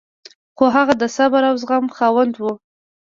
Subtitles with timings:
[0.57, 2.43] خو هغه د صبر او زغم خاوند و.